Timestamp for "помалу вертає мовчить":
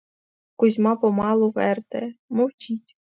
0.95-2.97